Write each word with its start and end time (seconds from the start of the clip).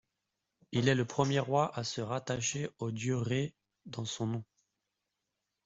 Il 0.71 0.89
est 0.89 0.95
le 0.95 1.05
premier 1.05 1.37
roi 1.37 1.77
à 1.77 1.83
se 1.83 2.01
rattacher 2.01 2.71
au 2.79 2.89
dieu 2.89 3.15
Rê 3.17 3.53
dans 3.85 4.03
son 4.03 4.25
nom. 4.25 4.43